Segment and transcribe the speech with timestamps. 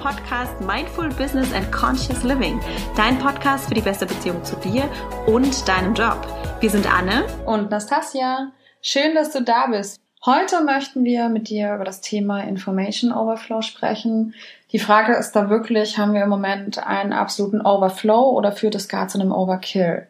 [0.00, 2.58] Podcast Mindful Business and Conscious Living,
[2.96, 4.88] dein Podcast für die beste Beziehung zu dir
[5.26, 6.26] und deinem Job.
[6.60, 8.50] Wir sind Anne und Nastasia.
[8.80, 10.00] Schön, dass du da bist.
[10.24, 14.34] Heute möchten wir mit dir über das Thema Information Overflow sprechen.
[14.72, 18.88] Die Frage ist da wirklich, haben wir im Moment einen absoluten Overflow oder führt es
[18.88, 20.06] gar zu einem Overkill?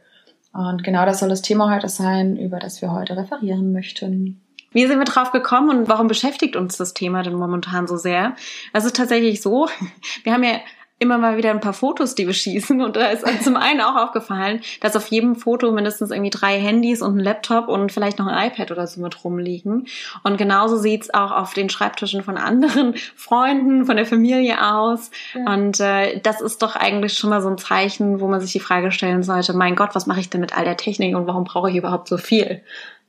[0.53, 4.41] Und genau das soll das Thema heute sein, über das wir heute referieren möchten.
[4.73, 8.37] Wie sind wir drauf gekommen und warum beschäftigt uns das Thema denn momentan so sehr?
[8.73, 9.69] Es ist tatsächlich so,
[10.25, 10.61] wir haben ja
[11.01, 12.83] immer mal wieder ein paar Fotos, die wir schießen.
[12.83, 17.01] Und da ist zum einen auch aufgefallen, dass auf jedem Foto mindestens irgendwie drei Handys
[17.01, 19.87] und ein Laptop und vielleicht noch ein iPad oder so mit rumliegen.
[20.25, 25.11] Und genauso sieht's auch auf den Schreibtischen von anderen Freunden, von der Familie aus.
[25.35, 25.55] Ja.
[25.55, 28.61] Und äh, das ist doch eigentlich schon mal so ein Zeichen, wo man sich die
[28.61, 31.45] Frage stellen sollte, mein Gott, was mache ich denn mit all der Technik und warum
[31.45, 32.61] brauche ich überhaupt so viel?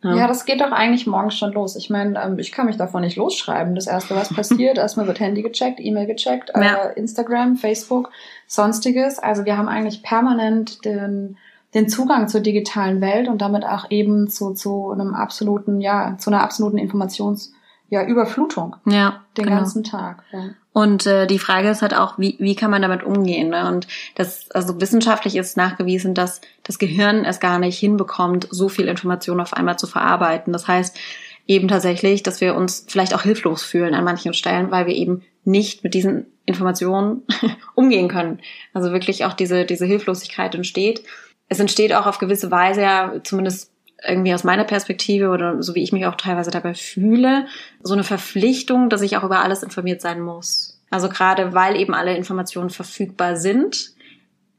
[0.04, 0.16] Ja.
[0.16, 1.76] ja, das geht doch eigentlich morgens schon los.
[1.76, 3.76] Ich meine, ähm, ich kann mich davon nicht losschreiben.
[3.76, 6.62] Das erste, was passiert, erstmal wird Handy gecheckt, E-Mail gecheckt, ja.
[6.62, 8.10] äh, Instagram, Facebook,
[8.48, 9.20] sonstiges.
[9.20, 11.38] Also wir haben eigentlich permanent den,
[11.76, 16.32] den Zugang zur digitalen Welt und damit auch eben zu, zu einem absoluten, ja, zu
[16.32, 17.52] einer absoluten Informations-
[17.92, 18.78] ja, Überflutung.
[18.86, 19.22] Ja.
[19.38, 19.58] Den genau.
[19.58, 20.24] ganzen Tag.
[20.32, 20.50] Ja.
[20.74, 23.50] Und äh, die Frage ist halt auch, wie, wie kann man damit umgehen?
[23.50, 23.68] Ne?
[23.68, 28.88] Und das, also wissenschaftlich ist nachgewiesen, dass das Gehirn es gar nicht hinbekommt, so viel
[28.88, 30.54] Information auf einmal zu verarbeiten.
[30.54, 30.98] Das heißt
[31.46, 35.24] eben tatsächlich, dass wir uns vielleicht auch hilflos fühlen an manchen Stellen, weil wir eben
[35.44, 37.24] nicht mit diesen Informationen
[37.76, 38.40] umgehen können.
[38.74, 41.04] Also wirklich auch diese, diese Hilflosigkeit entsteht.
[41.50, 43.71] Es entsteht auch auf gewisse Weise ja, zumindest
[44.06, 47.46] irgendwie aus meiner Perspektive oder so wie ich mich auch teilweise dabei fühle,
[47.82, 50.80] so eine Verpflichtung, dass ich auch über alles informiert sein muss.
[50.90, 53.94] Also gerade weil eben alle Informationen verfügbar sind,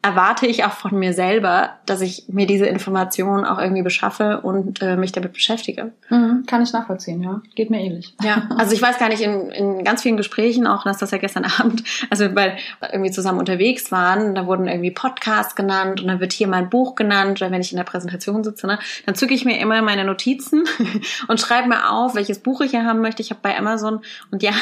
[0.05, 4.83] erwarte ich auch von mir selber, dass ich mir diese Informationen auch irgendwie beschaffe und
[4.83, 5.93] äh, mich damit beschäftige.
[6.11, 7.41] Mhm, kann ich nachvollziehen, ja.
[7.55, 8.13] Geht mir ähnlich.
[8.21, 11.19] Ja, also ich weiß gar nicht, in, in ganz vielen Gesprächen, auch dass das ja
[11.19, 12.57] gestern Abend, also weil
[12.93, 16.97] irgendwie zusammen unterwegs waren, da wurden irgendwie Podcasts genannt und dann wird hier mein Buch
[16.97, 20.05] genannt, oder wenn ich in der Präsentation sitze, ne, dann zücke ich mir immer meine
[20.05, 20.65] Notizen
[21.29, 23.23] und schreibe mir auf, welches Buch ich hier haben möchte.
[23.23, 24.01] Ich habe bei Amazon
[24.33, 24.53] und ja,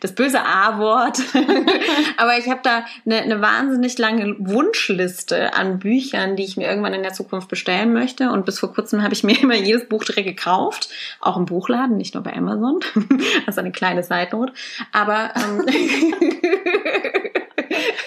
[0.00, 1.20] das böse A-Wort,
[2.16, 6.94] aber ich habe da eine, eine wahnsinnig lange Wunschliste an Büchern, die ich mir irgendwann
[6.94, 8.30] in der Zukunft bestellen möchte.
[8.30, 10.88] Und bis vor kurzem habe ich mir immer jedes Buch direkt gekauft,
[11.20, 12.80] auch im Buchladen, nicht nur bei Amazon.
[13.46, 14.54] das ist eine kleine Side-Note.
[14.92, 15.66] Aber ähm,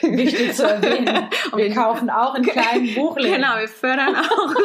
[0.01, 1.27] wichtig zu erwähnen.
[1.55, 3.35] Wir kaufen auch in kleinen Buchläden.
[3.35, 4.55] Genau, wir fördern auch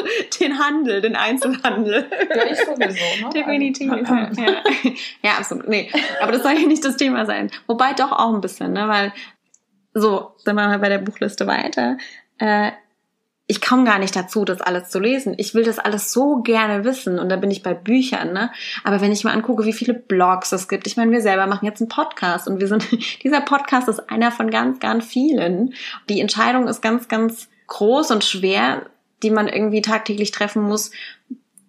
[0.40, 2.06] den Handel, den Einzelhandel.
[2.34, 2.78] Ja, ich sowieso.
[2.78, 3.30] Ne?
[3.34, 3.92] Definitiv.
[3.92, 4.62] Also, ja.
[5.22, 5.68] ja, absolut.
[5.68, 7.50] Nee, aber das soll ja nicht das Thema sein.
[7.66, 8.88] Wobei doch auch ein bisschen, ne?
[8.88, 9.12] weil
[9.94, 11.98] so, dann machen wir bei der Buchliste weiter.
[12.38, 12.72] Äh,
[13.46, 15.34] ich komme gar nicht dazu, das alles zu lesen.
[15.36, 18.50] Ich will das alles so gerne wissen und da bin ich bei Büchern, ne?
[18.84, 21.66] Aber wenn ich mir angucke, wie viele Blogs es gibt, ich meine, wir selber machen
[21.66, 22.88] jetzt einen Podcast und wir sind,
[23.22, 25.74] dieser Podcast ist einer von ganz, ganz vielen.
[26.08, 28.86] Die Entscheidung ist ganz, ganz groß und schwer,
[29.22, 30.90] die man irgendwie tagtäglich treffen muss,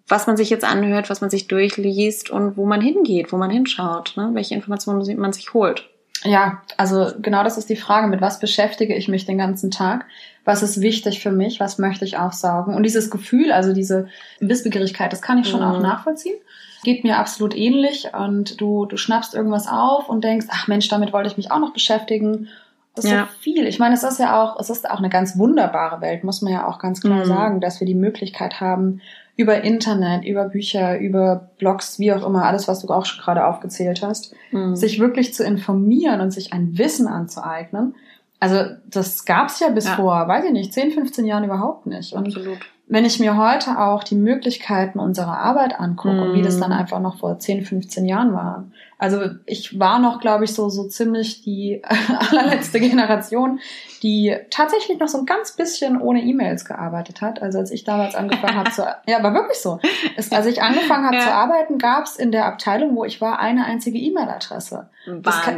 [0.08, 3.50] was man sich jetzt anhört, was man sich durchliest und wo man hingeht, wo man
[3.50, 4.30] hinschaut, ne?
[4.34, 5.90] welche Informationen man sich holt.
[6.24, 10.06] Ja, also genau das ist die Frage, mit was beschäftige ich mich den ganzen Tag?
[10.46, 11.60] Was ist wichtig für mich?
[11.60, 12.76] Was möchte ich aufsaugen?
[12.76, 14.08] Und dieses Gefühl, also diese
[14.40, 15.68] Wissbegierigkeit, das kann ich schon mhm.
[15.68, 16.36] auch nachvollziehen.
[16.84, 21.14] Geht mir absolut ähnlich und du, du schnappst irgendwas auf und denkst, ach Mensch, damit
[21.14, 22.50] wollte ich mich auch noch beschäftigen.
[22.96, 23.26] Das ist ja.
[23.26, 23.66] so viel.
[23.66, 26.54] Ich meine, es ist ja auch, es ist auch eine ganz wunderbare Welt, muss man
[26.54, 27.26] ja auch ganz klar mhm.
[27.26, 29.02] sagen, dass wir die Möglichkeit haben,
[29.36, 33.48] über Internet, über Bücher, über Blogs, wie auch immer, alles, was du auch schon gerade
[33.48, 34.76] aufgezählt hast, mhm.
[34.76, 37.96] sich wirklich zu informieren und sich ein Wissen anzueignen.
[38.40, 39.96] Also das gab's ja bis ja.
[39.96, 42.14] vor, weiß ich nicht, 10, 15 Jahren überhaupt nicht.
[42.14, 42.60] Und Absolut.
[42.88, 46.78] Wenn ich mir heute auch die Möglichkeiten unserer Arbeit angucke und wie das dann mhm.
[46.78, 48.66] einfach noch vor 10, 15 Jahren war,
[49.04, 51.82] also ich war noch, glaube ich, so, so ziemlich die
[52.30, 53.60] allerletzte Generation,
[54.02, 57.42] die tatsächlich noch so ein ganz bisschen ohne E-Mails gearbeitet hat.
[57.42, 59.80] Also als ich damals angefangen habe zu, ja, war wirklich so.
[60.16, 61.24] Es, als ich angefangen habe ja.
[61.24, 64.90] zu arbeiten, gab es in der Abteilung, wo ich war, eine einzige E-Mail-Adresse.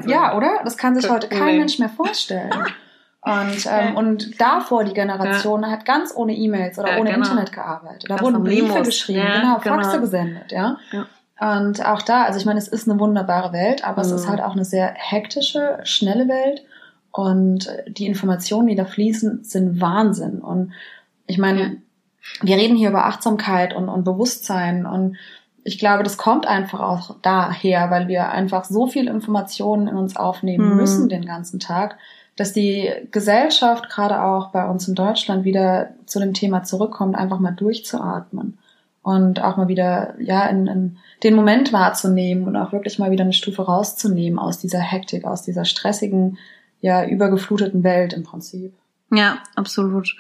[0.10, 0.62] Ja, oder?
[0.64, 2.50] Das kann sich heute kein Mensch mehr vorstellen.
[3.26, 5.72] Und, ähm, und davor die Generation ja.
[5.72, 7.26] hat ganz ohne E-Mails oder ja, ohne genau.
[7.26, 8.06] Internet gearbeitet.
[8.08, 8.88] Da das wurden Briefe Memos.
[8.88, 10.02] geschrieben, ja, genau, Faxe genau.
[10.02, 10.78] gesendet, ja?
[11.40, 14.10] Und auch da, also ich meine, es ist eine wunderbare Welt, aber mhm.
[14.10, 14.30] es ist mhm.
[14.30, 16.64] halt auch eine sehr hektische, schnelle Welt.
[17.12, 20.40] Und die Informationen, die da fließen, sind Wahnsinn.
[20.40, 20.74] Und
[21.26, 21.78] ich meine,
[22.42, 24.86] wir reden hier über Achtsamkeit und, und Bewusstsein.
[24.86, 25.18] Und
[25.64, 30.16] ich glaube, das kommt einfach auch daher, weil wir einfach so viel Informationen in uns
[30.16, 30.76] aufnehmen mhm.
[30.76, 31.98] müssen den ganzen Tag,
[32.36, 37.40] dass die Gesellschaft gerade auch bei uns in Deutschland wieder zu dem Thema zurückkommt, einfach
[37.40, 38.58] mal durchzuatmen
[39.02, 43.24] und auch mal wieder, ja, in, in den Moment wahrzunehmen und auch wirklich mal wieder
[43.24, 46.38] eine Stufe rauszunehmen aus dieser Hektik, aus dieser stressigen,
[46.82, 48.74] ja, übergefluteten Welt im Prinzip.
[49.12, 50.16] Ja, absolut.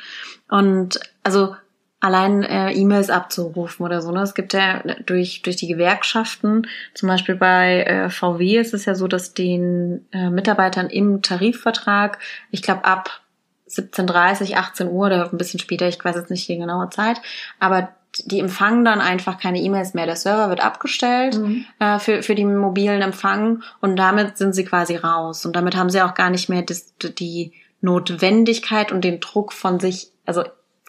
[0.50, 1.56] Und also
[2.06, 4.12] allein äh, E-Mails abzurufen oder so.
[4.12, 4.22] Ne?
[4.22, 8.96] Es gibt ja durch, durch die Gewerkschaften, zum Beispiel bei äh, VW ist es ja
[8.96, 12.20] so, dass den äh, Mitarbeitern im Tarifvertrag,
[12.52, 13.22] ich glaube ab
[13.70, 17.22] 17.30, 18 Uhr oder ein bisschen später, ich weiß jetzt nicht die genaue Zeit,
[17.60, 17.90] aber
[18.24, 20.06] die empfangen dann einfach keine E-Mails mehr.
[20.06, 21.66] Der Server wird abgestellt mhm.
[21.80, 25.46] äh, für, für die mobilen Empfang und damit sind sie quasi raus.
[25.46, 29.80] Und damit haben sie auch gar nicht mehr das, die Notwendigkeit und den Druck von
[29.80, 30.44] sich, also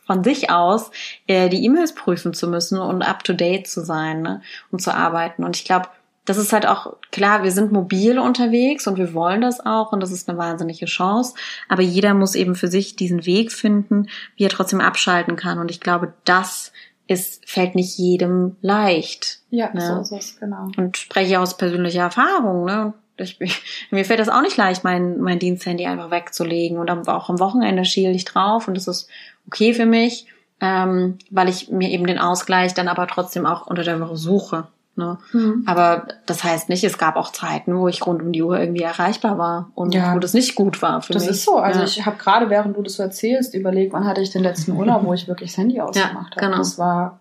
[0.07, 0.91] von sich aus,
[1.27, 4.95] äh, die E-Mails prüfen zu müssen und up to date zu sein ne, und zu
[4.95, 5.45] arbeiten.
[5.45, 5.89] Und ich glaube,
[6.27, 10.01] das ist halt auch klar, wir sind mobil unterwegs und wir wollen das auch und
[10.01, 11.35] das ist eine wahnsinnige Chance.
[11.69, 15.59] Aber jeder muss eben für sich diesen Weg finden, wie er trotzdem abschalten kann.
[15.59, 16.73] Und ich glaube, das
[17.07, 19.41] ist, fällt nicht jedem leicht.
[19.51, 20.05] Ja, ne?
[20.05, 20.69] so ist es, genau.
[20.77, 22.93] Und spreche aus persönlicher Erfahrung, ne?
[23.19, 23.39] Ich,
[23.91, 26.79] mir fällt das auch nicht leicht, mein, mein Diensthandy einfach wegzulegen.
[26.79, 29.09] Und auch am Wochenende schiele ich drauf und das ist
[29.47, 30.27] okay für mich,
[30.61, 34.69] ähm, weil ich mir eben den Ausgleich dann aber trotzdem auch unter der Woche suche.
[34.97, 35.19] Ne?
[35.33, 35.65] Mhm.
[35.67, 38.83] Aber das heißt nicht, es gab auch Zeiten, wo ich rund um die Uhr irgendwie
[38.83, 40.15] erreichbar war und ja.
[40.15, 41.29] wo das nicht gut war für das mich.
[41.29, 41.59] Das ist so.
[41.59, 41.85] Also ja.
[41.85, 45.05] ich habe gerade, während du das so erzählst, überlegt, wann hatte ich den letzten Urlaub,
[45.05, 46.47] wo ich wirklich das Handy ausgemacht ja, habe.
[46.47, 46.57] Genau.
[46.57, 47.21] Das war,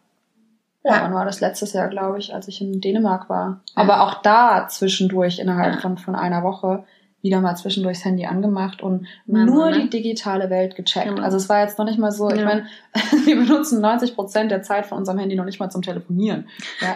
[0.85, 3.59] ja, wann war das letztes Jahr, glaube ich, als ich in Dänemark war.
[3.75, 6.85] Aber auch da zwischendurch innerhalb von, von einer Woche
[7.25, 9.81] wieder mal zwischendurch das Handy angemacht und Mama, nur ne?
[9.81, 11.07] die digitale Welt gecheckt.
[11.07, 11.23] Genau.
[11.23, 12.35] Also es war jetzt noch nicht mal so, ja.
[12.35, 12.67] ich meine,
[13.25, 16.47] wir benutzen 90 Prozent der Zeit von unserem Handy noch nicht mal zum Telefonieren.
[16.81, 16.95] Ja.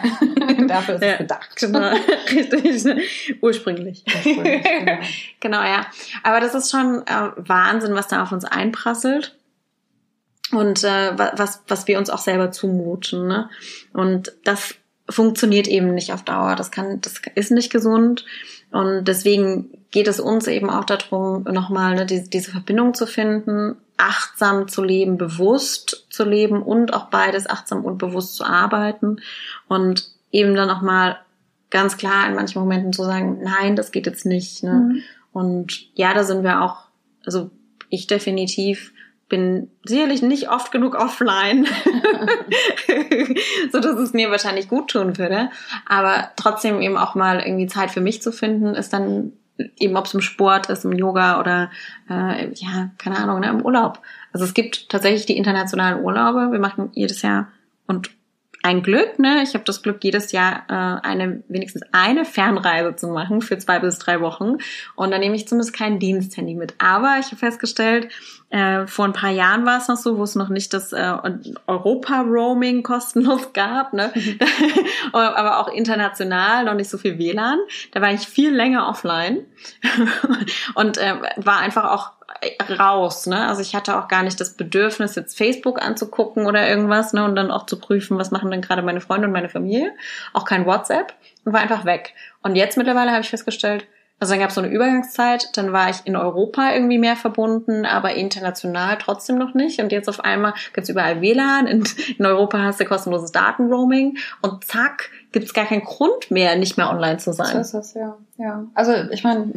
[0.68, 1.08] Dafür ist ja.
[1.08, 1.56] es gedacht.
[1.56, 1.80] Genau,
[2.30, 3.42] richtig.
[3.42, 4.04] Ursprünglich.
[4.06, 4.98] Ursprünglich genau.
[5.40, 5.86] genau, ja.
[6.22, 9.36] Aber das ist schon äh, Wahnsinn, was da auf uns einprasselt
[10.52, 13.26] und äh, was, was wir uns auch selber zumuten.
[13.26, 13.50] Ne?
[13.92, 14.76] Und das
[15.08, 16.54] funktioniert eben nicht auf Dauer.
[16.54, 18.24] Das kann, das ist nicht gesund.
[18.70, 23.76] Und deswegen geht es uns eben auch darum, nochmal ne, diese, diese Verbindung zu finden,
[23.96, 29.20] achtsam zu leben, bewusst zu leben und auch beides achtsam und bewusst zu arbeiten
[29.68, 31.18] und eben dann nochmal
[31.70, 34.62] ganz klar in manchen Momenten zu sagen, nein, das geht jetzt nicht.
[34.62, 34.72] Ne?
[34.72, 35.02] Mhm.
[35.32, 36.84] Und ja, da sind wir auch,
[37.24, 37.50] also
[37.88, 38.92] ich definitiv
[39.30, 41.66] bin sicherlich nicht oft genug offline,
[43.72, 45.48] so dass es mir wahrscheinlich gut tun würde.
[45.86, 49.32] Aber trotzdem eben auch mal irgendwie Zeit für mich zu finden, ist dann
[49.78, 51.70] eben ob es im Sport ist, im Yoga oder
[52.10, 54.00] äh, ja keine Ahnung, ne, im Urlaub.
[54.32, 56.52] Also es gibt tatsächlich die internationalen Urlaube.
[56.52, 57.48] Wir machen jedes Jahr
[57.86, 58.10] und
[58.62, 59.42] ein Glück, ne?
[59.42, 63.78] Ich habe das Glück, jedes Jahr äh, eine wenigstens eine Fernreise zu machen für zwei
[63.78, 64.58] bis drei Wochen.
[64.96, 66.74] Und dann nehme ich zumindest kein Diensthandy mit.
[66.78, 68.08] Aber ich habe festgestellt,
[68.50, 71.14] äh, vor ein paar Jahren war es noch so, wo es noch nicht das äh,
[71.66, 74.12] Europa-Roaming kostenlos gab, ne?
[75.12, 77.58] Aber auch international noch nicht so viel WLAN.
[77.92, 79.46] Da war ich viel länger offline
[80.74, 82.19] und äh, war einfach auch
[82.78, 83.46] raus, ne?
[83.48, 87.24] Also ich hatte auch gar nicht das Bedürfnis, jetzt Facebook anzugucken oder irgendwas, ne?
[87.24, 89.92] Und dann auch zu prüfen, was machen denn gerade meine Freunde und meine Familie.
[90.32, 91.14] Auch kein WhatsApp
[91.44, 92.14] und war einfach weg.
[92.42, 93.86] Und jetzt mittlerweile habe ich festgestellt,
[94.20, 97.86] also dann gab es so eine Übergangszeit, dann war ich in Europa irgendwie mehr verbunden,
[97.86, 99.80] aber international trotzdem noch nicht.
[99.80, 101.84] Und jetzt auf einmal gibt's überall WLAN, in,
[102.18, 106.90] in Europa hast du kostenloses Datenroaming und zack, gibt's gar keinen Grund mehr, nicht mehr
[106.90, 107.52] online zu sein.
[107.52, 108.18] So ist das, ja.
[108.36, 108.66] ja.
[108.74, 109.52] Also ich meine,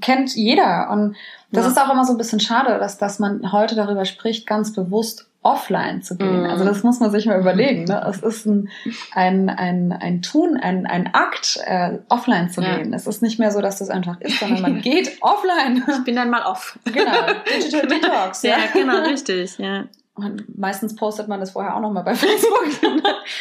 [0.00, 0.90] kennt jeder.
[0.90, 1.16] Und
[1.52, 1.70] das ja.
[1.70, 5.26] ist auch immer so ein bisschen schade, dass, dass man heute darüber spricht, ganz bewusst
[5.46, 6.42] offline zu gehen.
[6.42, 6.46] Mm.
[6.46, 7.84] Also das muss man sich mal überlegen.
[7.84, 8.04] Ne?
[8.08, 8.68] Es ist ein,
[9.12, 12.76] ein, ein, ein Tun, ein, ein Akt, äh, offline zu ja.
[12.76, 12.92] gehen.
[12.92, 15.84] Es ist nicht mehr so, dass das einfach ist, sondern man geht offline.
[15.88, 16.78] Ich bin dann mal off.
[16.84, 17.12] Genau,
[17.48, 18.42] Digital Detox.
[18.42, 19.56] Ja, ja genau, richtig.
[19.58, 19.84] Ja.
[20.16, 22.64] Und meistens postet man das vorher auch nochmal bei Facebook.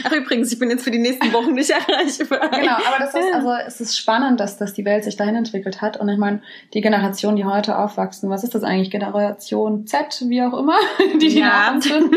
[0.03, 2.49] Ach übrigens, ich bin jetzt für die nächsten Wochen nicht erreichbar.
[2.49, 5.81] Genau, aber das ist also es ist spannend, dass, dass die Welt sich dahin entwickelt
[5.81, 5.95] hat.
[5.97, 6.41] Und ich meine,
[6.73, 8.91] die Generation, die heute aufwachsen, was ist das eigentlich?
[8.91, 10.75] Generation Z, wie auch immer,
[11.13, 11.77] die die ja.
[11.79, 12.13] sind.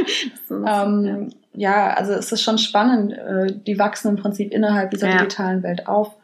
[0.50, 3.12] ähm, ja, also es ist schon spannend.
[3.12, 5.18] äh, Die wachsen im Prinzip innerhalb dieser ja.
[5.18, 6.16] digitalen Welt auf.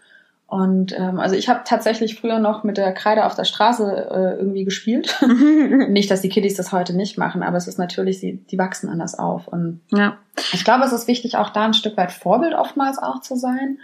[0.46, 4.38] Und ähm, also ich habe tatsächlich früher noch mit der Kreide auf der Straße äh,
[4.38, 5.18] irgendwie gespielt.
[5.88, 8.88] nicht, dass die Kiddies das heute nicht machen, aber es ist natürlich, sie, die wachsen
[8.88, 9.48] anders auf.
[9.48, 10.18] Und ja.
[10.52, 13.78] ich glaube, es ist wichtig, auch da ein Stück weit Vorbild oftmals auch zu sein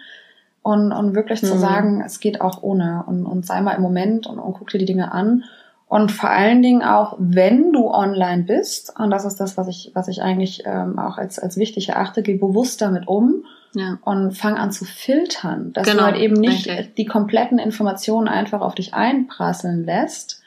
[0.62, 1.46] und, und wirklich mhm.
[1.46, 4.68] zu sagen, es geht auch ohne und, und sei mal im Moment und, und guck
[4.68, 5.44] dir die Dinge an.
[5.88, 9.90] Und vor allen Dingen auch, wenn du online bist, und das ist das, was ich,
[9.94, 13.98] was ich eigentlich ähm, auch als, als wichtig erachte, geh bewusst damit um ja.
[14.02, 16.94] und fang an zu filtern, dass genau, du halt eben nicht richtig.
[16.96, 20.40] die kompletten Informationen einfach auf dich einprasseln lässt,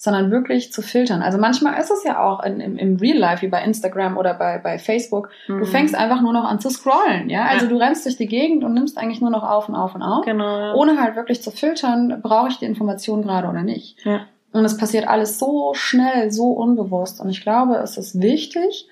[0.00, 1.22] sondern wirklich zu filtern.
[1.22, 4.32] Also manchmal ist es ja auch in, im, im Real Life, wie bei Instagram oder
[4.32, 5.58] bei, bei Facebook, mhm.
[5.58, 7.46] du fängst einfach nur noch an zu scrollen, ja.
[7.46, 7.70] Also ja.
[7.72, 10.24] du rennst durch die Gegend und nimmst eigentlich nur noch auf und auf und auf.
[10.24, 10.76] Genau.
[10.76, 13.96] Ohne halt wirklich zu filtern, brauche ich die Information gerade oder nicht.
[14.04, 14.20] Ja.
[14.52, 17.20] Und es passiert alles so schnell, so unbewusst.
[17.20, 18.88] Und ich glaube, es ist wichtig,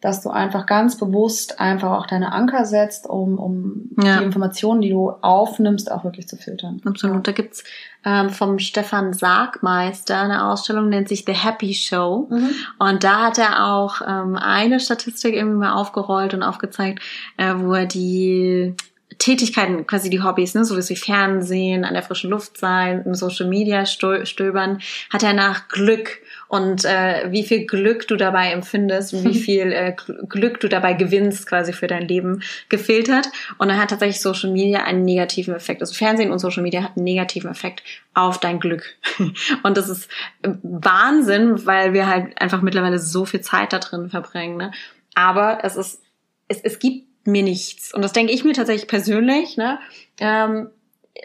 [0.00, 4.18] dass du einfach ganz bewusst einfach auch deine Anker setzt, um, um ja.
[4.18, 6.82] die Informationen, die du aufnimmst, auch wirklich zu filtern.
[6.84, 7.26] Absolut.
[7.26, 7.64] Da gibt's
[8.04, 12.28] ähm, vom Stefan Sargmeister eine Ausstellung, nennt sich The Happy Show.
[12.30, 12.50] Mhm.
[12.78, 17.00] Und da hat er auch ähm, eine Statistik irgendwie mal aufgerollt und aufgezeigt,
[17.38, 18.74] äh, wo er die
[19.18, 23.46] Tätigkeiten, quasi die Hobbys, ne, so wie Fernsehen, an der frischen Luft sein, im Social
[23.46, 24.80] Media stöbern,
[25.10, 26.18] hat er nach Glück
[26.48, 29.94] und äh, wie viel Glück du dabei empfindest und wie viel äh,
[30.28, 33.28] Glück du dabei gewinnst quasi für dein Leben gefiltert.
[33.58, 35.80] Und dann hat tatsächlich Social Media einen negativen Effekt.
[35.80, 37.82] Also Fernsehen und Social Media hat einen negativen Effekt
[38.14, 38.96] auf dein Glück.
[39.62, 40.08] Und das ist
[40.42, 44.56] Wahnsinn, weil wir halt einfach mittlerweile so viel Zeit da drin verbringen.
[44.56, 44.72] Ne?
[45.14, 46.02] Aber es ist,
[46.48, 47.92] es, es gibt mir nichts.
[47.94, 49.56] Und das denke ich mir tatsächlich persönlich.
[49.56, 49.78] Ne?
[50.18, 50.70] Ähm,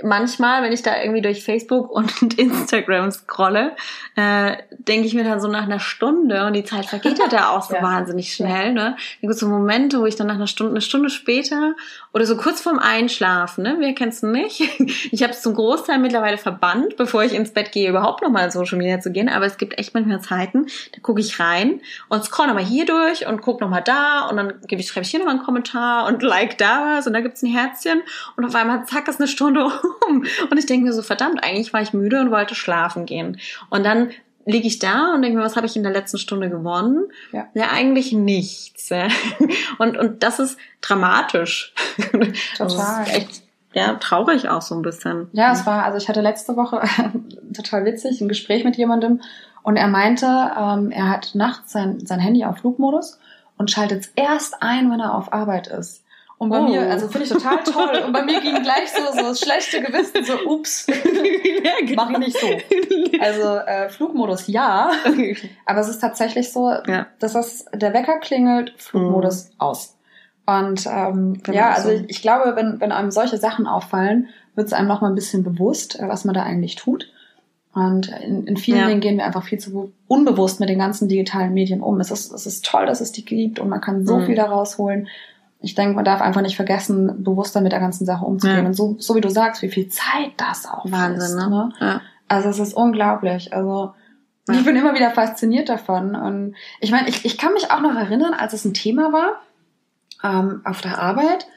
[0.03, 3.75] manchmal, wenn ich da irgendwie durch Facebook und Instagram scrolle,
[4.15, 7.49] äh, denke ich mir dann so nach einer Stunde und die Zeit vergeht ja da
[7.51, 7.81] auch so ja.
[7.81, 8.73] wahnsinnig schnell.
[8.73, 8.95] Ne?
[9.21, 11.73] Da gibt so Momente, wo ich dann nach einer Stunde, eine Stunde später
[12.13, 13.77] oder so kurz vorm Einschlafen, ne?
[13.79, 14.61] wer kennst du nicht?
[15.11, 18.51] Ich habe es zum Großteil mittlerweile verbannt, bevor ich ins Bett gehe, überhaupt nochmal in
[18.51, 19.29] Social Media zu gehen.
[19.29, 23.27] Aber es gibt echt manchmal Zeiten, da gucke ich rein und scroll nochmal hier durch
[23.27, 26.23] und guck nochmal da und dann gebe ich, schreibe ich hier nochmal einen Kommentar und
[26.23, 28.01] like da was und da gibt's ein Herzchen
[28.35, 29.65] und auf einmal zack ist eine Stunde
[30.07, 30.25] um.
[30.49, 33.39] Und ich denke mir so, verdammt, eigentlich war ich müde und wollte schlafen gehen.
[33.69, 34.11] Und dann
[34.45, 37.11] liege ich da und denke mir, was habe ich in der letzten Stunde gewonnen?
[37.31, 38.89] Ja, ja eigentlich nichts.
[39.77, 41.73] Und, und das ist dramatisch.
[42.57, 43.05] Total.
[43.05, 45.29] Das echt, ja, traurig auch so ein bisschen.
[45.31, 46.81] Ja, es war, also ich hatte letzte Woche
[47.55, 49.21] total witzig ein Gespräch mit jemandem
[49.63, 53.19] und er meinte, ähm, er hat nachts sein, sein Handy auf Flugmodus
[53.57, 56.03] und schaltet es erst ein, wenn er auf Arbeit ist.
[56.41, 56.63] Und bei oh.
[56.63, 58.01] mir, also finde ich total toll.
[58.03, 60.87] Und bei mir ging gleich so, so das schlechte Gewissen, so, ups,
[61.63, 62.03] ja, genau.
[62.03, 62.47] mach ich nicht so.
[63.19, 64.89] Also äh, Flugmodus ja,
[65.67, 67.05] aber es ist tatsächlich so, ja.
[67.19, 69.55] dass das, der Wecker klingelt, Flugmodus mhm.
[69.59, 69.97] aus.
[70.47, 71.93] Und ähm, genau ja, also so.
[71.93, 75.15] ich, ich, glaube, wenn, wenn einem solche Sachen auffallen, wird es einem noch mal ein
[75.15, 77.11] bisschen bewusst, äh, was man da eigentlich tut.
[77.75, 78.87] Und in, in vielen ja.
[78.87, 81.99] Dingen gehen wir einfach viel zu unbewusst mit den ganzen digitalen Medien um.
[81.99, 84.25] Es ist, es ist toll, dass es die gibt und man kann so mhm.
[84.25, 85.07] viel da rausholen
[85.61, 88.59] ich denke, man darf einfach nicht vergessen, bewusster mit der ganzen Sache umzugehen.
[88.59, 88.65] Ja.
[88.65, 91.35] Und so, so wie du sagst, wie viel Zeit das auch Wahnsinn, ist.
[91.35, 91.49] Ne?
[91.49, 91.73] ne?
[91.79, 92.01] Ja.
[92.27, 93.53] Also es ist unglaublich.
[93.53, 93.93] Also
[94.47, 94.55] ja.
[94.55, 96.15] ich bin immer wieder fasziniert davon.
[96.15, 99.41] Und ich meine, ich, ich kann mich auch noch erinnern, als es ein Thema war
[100.23, 101.47] ähm, auf der Arbeit,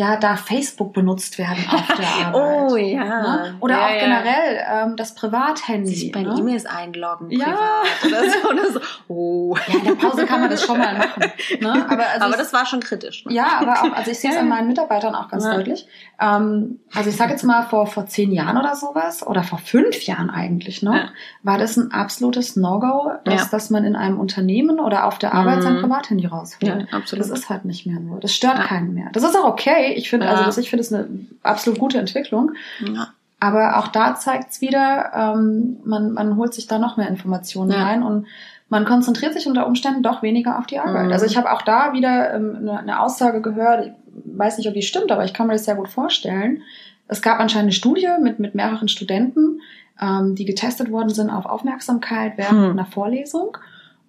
[0.00, 2.70] ja, darf Facebook benutzt werden auf der Arbeit.
[2.70, 3.04] oh ja.
[3.04, 3.54] Ne?
[3.60, 4.00] Oder ja, auch ja.
[4.00, 5.94] generell ähm, das Privathandy.
[5.94, 6.34] Sich bei ne?
[6.38, 7.30] E-Mails einloggen.
[7.30, 7.82] Ja.
[8.00, 8.80] Privat oder so, oder so.
[9.08, 9.56] Oh.
[9.68, 11.24] Ja, in der Pause kann man das schon mal machen.
[11.60, 11.86] Ne?
[11.90, 13.26] Aber, also aber das war schon kritisch.
[13.26, 13.34] Ne?
[13.34, 15.86] Ja, aber auch, also ich sehe es an meinen Mitarbeitern auch ganz deutlich.
[16.18, 20.02] Ähm, also ich sage jetzt mal vor vor zehn Jahren oder sowas oder vor fünf
[20.04, 21.10] Jahren eigentlich noch,
[21.42, 25.58] war das ein absolutes No-Go, dass, dass man in einem Unternehmen oder auf der Arbeit
[25.58, 25.62] mhm.
[25.62, 26.62] sein Privathandy rausholt.
[26.62, 27.24] Ja, absolut.
[27.24, 28.18] Das ist halt nicht mehr so.
[28.18, 29.10] Das stört keinen mehr.
[29.12, 30.46] Das ist auch okay ich finde, also ja.
[30.46, 31.08] also das, ich finde es eine
[31.42, 32.52] absolut gute Entwicklung.
[32.80, 33.08] Ja.
[33.40, 37.82] Aber auch da zeigt's wieder, ähm, man, man holt sich da noch mehr Informationen ja.
[37.82, 38.26] rein und
[38.68, 41.06] man konzentriert sich unter Umständen doch weniger auf die Arbeit.
[41.06, 41.12] Mhm.
[41.12, 43.92] Also ich habe auch da wieder ähm, eine, eine Aussage gehört, ich
[44.24, 46.62] weiß nicht, ob die stimmt, aber ich kann mir das sehr gut vorstellen.
[47.08, 49.60] Es gab anscheinend eine Studie mit, mit mehreren Studenten,
[50.00, 52.70] ähm, die getestet worden sind auf Aufmerksamkeit während hm.
[52.70, 53.56] einer Vorlesung.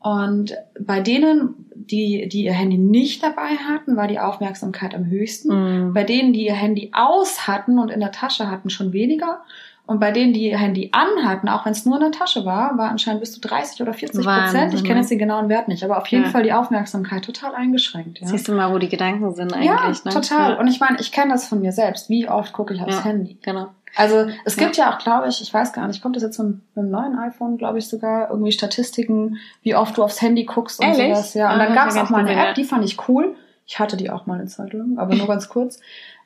[0.01, 5.49] Und bei denen, die, die ihr Handy nicht dabei hatten, war die Aufmerksamkeit am höchsten.
[5.89, 5.93] Mhm.
[5.93, 9.41] Bei denen, die ihr Handy aus hatten und in der Tasche hatten, schon weniger.
[9.85, 12.45] Und bei denen, die ihr Handy an hatten, auch wenn es nur in der Tasche
[12.45, 14.73] war, war anscheinend bis zu 30 oder 40 Prozent.
[14.73, 16.29] Ich kenne jetzt den genauen Wert nicht, aber auf jeden ja.
[16.29, 18.21] Fall die Aufmerksamkeit total eingeschränkt.
[18.21, 18.27] Ja.
[18.27, 19.67] Siehst du mal, wo die Gedanken sind eigentlich.
[19.67, 20.11] Ja, ne?
[20.11, 20.57] total.
[20.57, 22.09] Und ich meine, ich kenne das von mir selbst.
[22.09, 23.37] Wie oft gucke ich aufs ja, Handy?
[23.41, 23.67] Genau.
[23.95, 26.37] Also es gibt ja, ja auch, glaube ich, ich weiß gar nicht, kommt das jetzt
[26.39, 30.45] mit, mit dem neuen iPhone, glaube ich sogar, irgendwie Statistiken, wie oft du aufs Handy
[30.45, 31.15] guckst und Ehrlich?
[31.15, 31.33] sowas.
[31.33, 31.53] Ja.
[31.53, 33.35] Und ah, dann gab es auch mal eine App, die fand ich cool.
[33.67, 35.79] Ich hatte die auch mal eine Zeit lang, aber nur ganz kurz.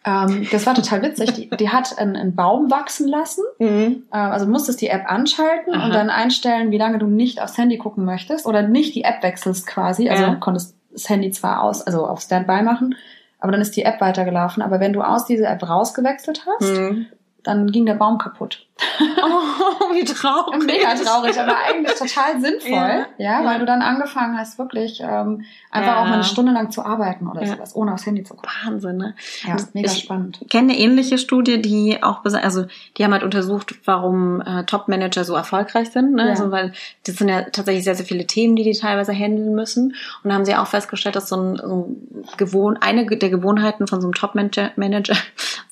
[0.05, 1.34] Ähm, das war total witzig.
[1.34, 3.43] Die, die hat einen, einen Baum wachsen lassen.
[3.57, 3.67] Mhm.
[3.67, 5.86] Ähm, also du musstest die App anschalten Aha.
[5.86, 9.24] und dann einstellen, wie lange du nicht aufs Handy gucken möchtest oder nicht die App
[9.24, 10.10] wechselst quasi.
[10.10, 10.36] Also ja.
[10.36, 12.95] konntest das Handy zwar aus, also auf Standby machen,
[13.39, 14.62] aber dann ist die App weitergelaufen.
[14.62, 17.07] Aber wenn du aus dieser App rausgewechselt hast, mhm
[17.46, 18.66] dann ging der Baum kaputt.
[18.98, 20.66] Oh, wie traurig.
[20.66, 23.46] Mega traurig, aber eigentlich total sinnvoll, ja, ja, ja.
[23.46, 26.02] weil du dann angefangen hast, wirklich ähm, einfach ja.
[26.02, 28.52] auch mal eine Stunde lang zu arbeiten oder sowas, ohne aufs Handy zu gucken.
[28.64, 29.16] Wahnsinn, ne?
[29.46, 30.40] Ja, mega ich spannend.
[30.42, 32.66] Ich kenne eine ähnliche Studie, die auch, also
[32.98, 36.24] die haben halt untersucht, warum äh, Top-Manager so erfolgreich sind, ne?
[36.30, 36.74] Also, weil
[37.06, 39.96] das sind ja tatsächlich sehr, sehr viele Themen, die die teilweise handeln müssen.
[40.24, 43.88] Und da haben sie auch festgestellt, dass so ein, so ein Gewohn, eine der Gewohnheiten
[43.88, 45.16] von so einem Top-Manager Manager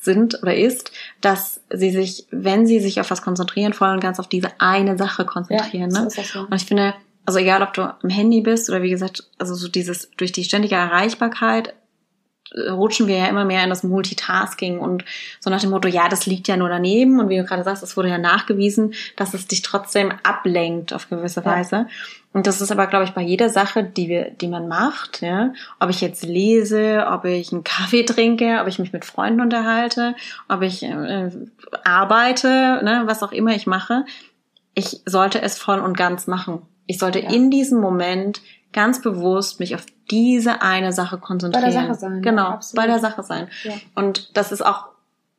[0.04, 0.92] sind oder ist,
[1.22, 4.98] dass sie sich, wenn sie sich auf was konzentrieren, voll und ganz auf diese eine
[4.98, 5.92] Sache konzentrieren.
[5.92, 6.10] Ja, ne?
[6.10, 6.40] So so.
[6.42, 6.94] Und ich finde,
[7.26, 10.44] also egal ob du am Handy bist oder wie gesagt, also so dieses durch die
[10.44, 11.74] ständige Erreichbarkeit
[12.54, 15.06] äh, rutschen wir ja immer mehr in das Multitasking und
[15.40, 17.84] so nach dem Motto, ja, das liegt ja nur daneben und wie du gerade sagst,
[17.84, 21.88] es wurde ja nachgewiesen, dass es dich trotzdem ablenkt auf gewisse ja.
[22.34, 25.54] Und das ist aber, glaube ich, bei jeder Sache, die wir, die man macht, ja,
[25.80, 30.16] ob ich jetzt lese, ob ich einen Kaffee trinke, ob ich mich mit Freunden unterhalte,
[30.50, 31.30] ob ich äh,
[31.84, 34.06] arbeite, ne, was auch immer ich mache,
[34.74, 36.64] ich sollte es voll und ganz machen.
[36.88, 37.30] Ich sollte ja.
[37.30, 38.42] in diesem Moment
[38.74, 41.66] ganz bewusst mich auf diese eine Sache konzentrieren.
[41.66, 42.22] Bei der Sache sein.
[42.24, 43.48] Genau, ja, bei der Sache sein.
[43.64, 43.74] Ja.
[43.94, 44.88] Und das ist auch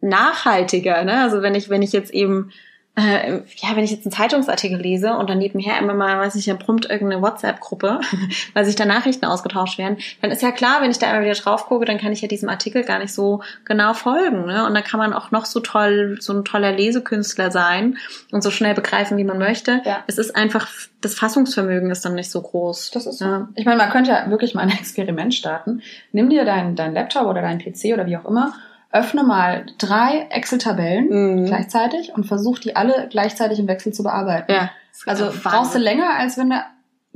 [0.00, 1.22] nachhaltiger, ne?
[1.22, 2.50] Also wenn ich, wenn ich jetzt eben
[2.96, 6.44] äh, ja, wenn ich jetzt einen Zeitungsartikel lese und dann nebenher immer mal, weiß ich,
[6.44, 8.00] dann prompt irgendeine WhatsApp-Gruppe,
[8.54, 11.34] weil sich da Nachrichten ausgetauscht werden, dann ist ja klar, wenn ich da immer wieder
[11.34, 14.46] drauf gucke, dann kann ich ja diesem Artikel gar nicht so genau folgen.
[14.46, 14.64] Ne?
[14.64, 17.98] Und dann kann man auch noch so toll, so ein toller Lesekünstler sein
[18.30, 19.82] und so schnell begreifen, wie man möchte.
[19.84, 20.04] Ja.
[20.06, 20.68] Es ist einfach,
[21.00, 22.92] das Fassungsvermögen ist dann nicht so groß.
[22.92, 23.24] Das ist so.
[23.24, 23.48] Ja.
[23.56, 25.82] Ich meine, man könnte ja wirklich mal ein Experiment starten.
[26.12, 28.54] Nimm dir deinen dein Laptop oder deinen PC oder wie auch immer
[28.94, 31.46] öffne mal drei Excel-Tabellen mhm.
[31.46, 34.52] gleichzeitig und versuch die alle gleichzeitig im Wechsel zu bearbeiten.
[34.52, 34.70] Ja,
[35.06, 36.56] also brauchst du länger, als wenn du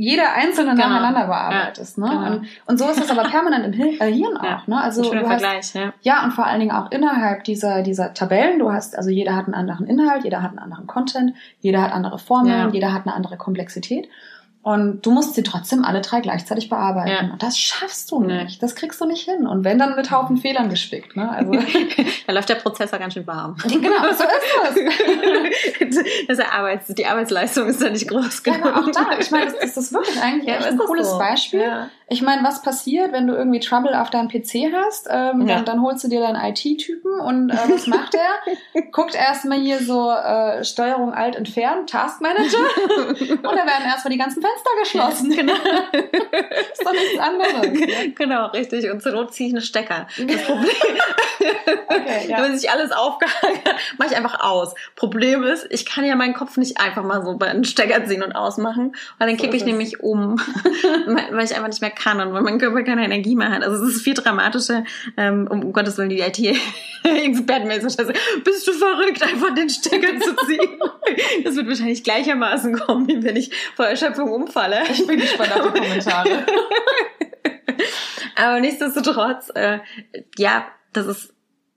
[0.00, 0.88] jeder einzelne genau.
[0.88, 1.98] nacheinander bearbeitest.
[1.98, 2.10] Ja, ne?
[2.10, 2.26] Genau.
[2.26, 4.44] Und, und, so ist das aber permanent im Hirn, äh, Hirn auch.
[4.44, 4.80] Ja, ne?
[4.80, 5.92] Also du hast, Vergleich, ja.
[6.02, 8.60] ja, und vor allen Dingen auch innerhalb dieser, dieser Tabellen.
[8.60, 11.92] Du hast, also jeder hat einen anderen Inhalt, jeder hat einen anderen Content, jeder hat
[11.92, 14.08] andere Formeln, jeder hat eine andere Komplexität.
[14.68, 17.08] Und du musst sie trotzdem alle drei gleichzeitig bearbeiten.
[17.08, 17.32] Ja.
[17.32, 18.62] Und das schaffst du nicht.
[18.62, 19.46] Das kriegst du nicht hin.
[19.46, 21.16] Und wenn, dann mit Haufen Fehlern gespickt.
[21.16, 21.26] Ne?
[21.26, 21.52] Also
[22.26, 23.56] da läuft der Prozessor ganz schön warm.
[23.62, 24.84] genau, so ist
[25.80, 25.96] das.
[26.28, 28.58] das Arbeits die Arbeitsleistung ist da nicht groß genug.
[28.62, 29.18] Ja, aber auch da.
[29.18, 31.18] Ich meine, das, das ist wirklich eigentlich ja, ein cooles so?
[31.18, 31.60] Beispiel.
[31.60, 31.88] Ja.
[32.10, 35.08] Ich meine, was passiert, wenn du irgendwie Trouble auf deinem PC hast?
[35.10, 35.56] Ähm, ja.
[35.56, 38.82] dann, dann holst du dir deinen IT-Typen und äh, was macht er?
[38.92, 42.58] Guckt erstmal hier so äh, Steuerung Alt entfernen, Taskmanager
[43.18, 45.30] und da werden erstmal die ganzen Fenster geschlossen.
[45.30, 45.52] Genau.
[46.72, 47.78] ist doch nichts anderes.
[47.78, 48.12] Ne?
[48.16, 48.90] Genau, richtig.
[48.90, 50.06] Und zur Not ziehe ich einen Stecker.
[50.16, 50.70] Das Problem,
[51.88, 52.42] okay, ja.
[52.42, 54.74] wenn sich alles aufgehangen hat, mache ich einfach aus.
[54.96, 58.22] Problem ist, ich kann ja meinen Kopf nicht einfach mal so bei einem Stecker ziehen
[58.22, 60.36] und ausmachen, weil dann kippe ich nämlich um,
[61.06, 63.62] weil ich einfach nicht mehr kann und weil mein Körper keine Energie mehr hat.
[63.62, 64.84] Also es ist viel dramatischer,
[65.16, 68.12] ähm, um Gottes Willen die IT-Experten mir so scheiße,
[68.44, 70.80] bist du verrückt, einfach den Stecker zu ziehen?
[71.44, 74.82] Das wird wahrscheinlich gleichermaßen kommen, wie wenn ich vor Erschöpfung umfalle.
[74.90, 76.46] Ich bin gespannt auf die Kommentare.
[78.36, 79.78] Aber nichtsdestotrotz, äh,
[80.36, 81.34] ja, das ist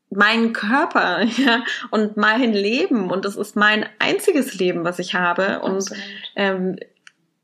[0.10, 5.62] mein Körper ja, und mein Leben und das ist mein einziges Leben, was ich habe.
[5.62, 5.86] Und
[6.36, 6.76] ähm,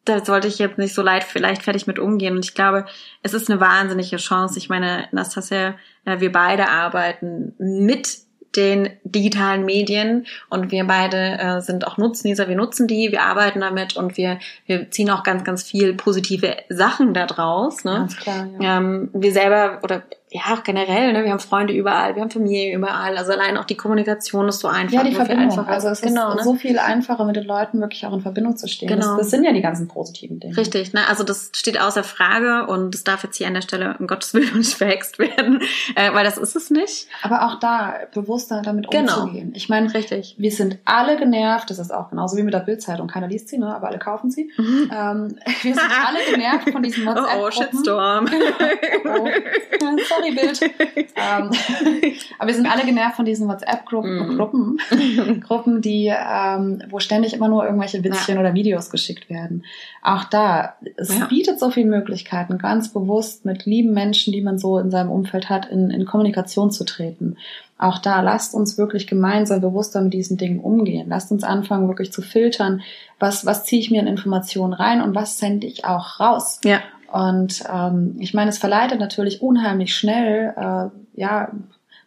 [0.07, 2.35] da sollte ich jetzt nicht so leid, vielleicht fertig mit umgehen.
[2.35, 2.85] Und ich glaube,
[3.23, 4.57] es ist eine wahnsinnige Chance.
[4.57, 8.19] Ich meine, Nastasia, äh, wir beide arbeiten mit
[8.55, 13.59] den digitalen Medien und wir beide äh, sind auch Nutznießer, wir nutzen die, wir arbeiten
[13.59, 17.83] damit und wir, wir ziehen auch ganz, ganz viel positive Sachen daraus.
[17.83, 17.91] Ne?
[17.91, 18.77] Ganz klar, ja.
[18.77, 21.23] Ähm, wir selber oder ja, auch generell, ne?
[21.23, 24.67] wir haben Freunde überall, wir haben Familie überall, also allein auch die Kommunikation ist so
[24.67, 24.91] einfach.
[24.91, 25.69] Ja, die Verbindung, einfacher.
[25.69, 26.43] also es genau, ist ne?
[26.43, 28.89] so viel einfacher mit den Leuten wirklich auch in Verbindung zu stehen.
[28.89, 29.11] Genau.
[29.11, 30.57] Das, das, sind ja die ganzen positiven Dinge.
[30.57, 31.07] Richtig, ne?
[31.07, 34.33] also das steht außer Frage und das darf jetzt hier an der Stelle um Gottes
[34.33, 35.61] Willen nicht verhext werden,
[35.95, 37.07] äh, weil das ist es nicht.
[37.21, 39.21] Aber auch da bewusster damit genau.
[39.21, 39.53] umzugehen.
[39.55, 43.07] Ich meine, richtig, wir sind alle genervt, das ist auch genauso wie mit der Bildzeitung,
[43.07, 43.73] keiner liest sie, ne?
[43.73, 44.51] aber alle kaufen sie.
[44.57, 44.91] Mhm.
[44.93, 47.27] Ähm, wir sind alle genervt von diesen WhatsApp-Gruppen.
[47.37, 48.25] Oh, oh, Shitstorm.
[49.05, 49.27] oh
[50.17, 50.61] sorry, Bild.
[51.15, 51.51] ähm,
[52.39, 54.37] aber wir sind alle genervt von diesen WhatsApp-Gruppen, mm.
[54.37, 58.41] Gruppen, Gruppen, die, ähm, wo ständig immer nur irgendwelche Witzchen ja.
[58.41, 59.63] oder Videos geschickt werden.
[60.01, 61.25] Auch da, es ja.
[61.25, 65.49] bietet so viele Möglichkeiten, ganz bewusst mit lieben Menschen, die man so in seinem Umfeld
[65.49, 67.37] hat, in, in Kommunikation zu treten.
[67.79, 71.07] Auch da, lasst uns wirklich gemeinsam bewusster mit diesen Dingen umgehen.
[71.09, 72.81] Lasst uns anfangen, wirklich zu filtern,
[73.19, 76.59] was, was ziehe ich mir in Informationen rein und was sende ich auch raus.
[76.63, 76.81] Ja.
[77.11, 81.51] Und ähm, ich meine, es verleitet natürlich unheimlich schnell, äh, ja,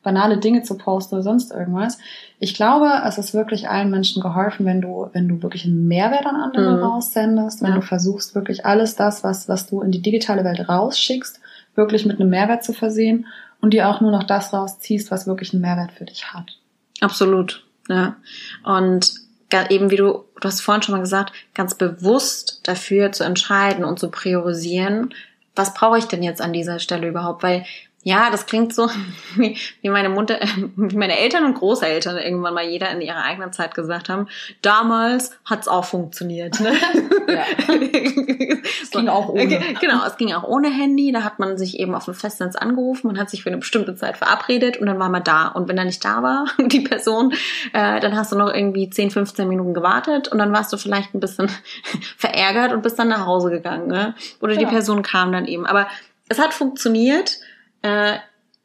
[0.03, 1.99] banale Dinge zu posten oder sonst irgendwas.
[2.39, 6.25] Ich glaube, es ist wirklich allen Menschen geholfen, wenn du, wenn du wirklich einen Mehrwert
[6.27, 6.83] an andere mhm.
[6.83, 7.77] raussendest, wenn ja.
[7.77, 11.41] du versuchst, wirklich alles das, was, was du in die digitale Welt rausschickst,
[11.75, 13.27] wirklich mit einem Mehrwert zu versehen
[13.61, 16.59] und dir auch nur noch das rausziehst, was wirklich einen Mehrwert für dich hat.
[17.01, 17.65] Absolut.
[17.89, 18.17] Ja.
[18.65, 19.13] Und
[19.69, 23.99] eben wie du, du hast vorhin schon mal gesagt, ganz bewusst dafür zu entscheiden und
[23.99, 25.15] zu priorisieren,
[25.55, 27.43] was brauche ich denn jetzt an dieser Stelle überhaupt?
[27.43, 27.65] Weil
[28.03, 28.89] ja, das klingt so,
[29.37, 30.39] wie, meine Mutter,
[30.77, 34.27] wie meine Eltern und Großeltern irgendwann mal jeder in ihrer eigenen Zeit gesagt haben.
[34.63, 36.61] Damals hat's auch funktioniert.
[36.61, 36.73] Ne?
[37.29, 37.45] Ja.
[38.83, 39.47] es ging auch ohne.
[39.81, 41.13] Genau, es ging auch ohne Handy.
[41.13, 43.95] Da hat man sich eben auf dem Festnetz angerufen, man hat sich für eine bestimmte
[43.95, 45.49] Zeit verabredet und dann war man da.
[45.49, 47.33] Und wenn er nicht da war, die Person,
[47.73, 51.15] äh, dann hast du noch irgendwie 10, 15 Minuten gewartet und dann warst du vielleicht
[51.15, 51.51] ein bisschen
[52.17, 53.89] verärgert und bist dann nach Hause gegangen.
[53.89, 54.15] Ne?
[54.41, 54.61] Oder ja.
[54.61, 55.67] die Person kam dann eben.
[55.67, 55.87] Aber
[56.29, 57.41] es hat funktioniert
[57.83, 58.17] äh,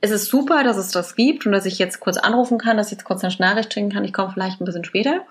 [0.02, 2.88] es ist super, dass es das gibt und dass ich jetzt kurz anrufen kann, dass
[2.88, 4.06] ich jetzt kurz eine Nachricht schicken kann.
[4.06, 5.22] Ich komme vielleicht ein bisschen später.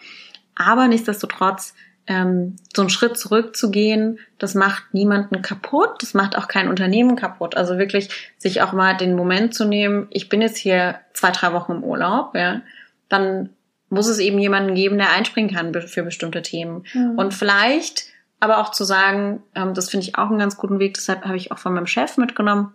[0.57, 1.75] Aber nichtsdestotrotz,
[2.07, 7.57] ähm, so einen Schritt zurückzugehen, das macht niemanden kaputt, das macht auch kein Unternehmen kaputt.
[7.57, 11.53] Also wirklich sich auch mal den Moment zu nehmen, ich bin jetzt hier zwei, drei
[11.53, 12.61] Wochen im Urlaub, ja,
[13.09, 13.51] dann
[13.88, 16.85] muss es eben jemanden geben, der einspringen kann für bestimmte Themen.
[16.92, 17.18] Mhm.
[17.18, 18.07] Und vielleicht
[18.40, 21.37] aber auch zu sagen, ähm, das finde ich auch einen ganz guten Weg, deshalb habe
[21.37, 22.73] ich auch von meinem Chef mitgenommen,